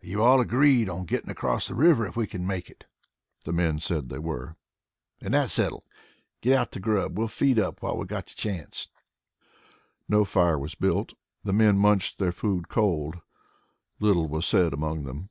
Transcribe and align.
Are 0.00 0.06
you 0.06 0.22
all 0.22 0.38
agreed 0.40 0.88
on 0.88 1.06
getting 1.06 1.28
across 1.28 1.66
the 1.66 1.74
river 1.74 2.06
if 2.06 2.16
we 2.16 2.28
can 2.28 2.46
make 2.46 2.70
it?" 2.70 2.84
The 3.42 3.52
men 3.52 3.80
said 3.80 4.10
they 4.10 4.20
were. 4.20 4.54
"Then 5.18 5.32
that's 5.32 5.54
settled. 5.54 5.82
Get 6.40 6.56
out 6.56 6.70
the 6.70 6.78
grub. 6.78 7.18
We'll 7.18 7.26
feed 7.26 7.58
up 7.58 7.82
while 7.82 7.96
we've 7.96 8.06
got 8.06 8.26
the 8.26 8.36
chance." 8.36 8.86
No 10.08 10.24
fire 10.24 10.56
was 10.56 10.76
built. 10.76 11.14
The 11.42 11.52
men 11.52 11.78
munched 11.78 12.18
their 12.20 12.30
food 12.30 12.68
cold. 12.68 13.22
Little 13.98 14.28
was 14.28 14.46
said 14.46 14.72
among 14.72 15.02
them. 15.02 15.30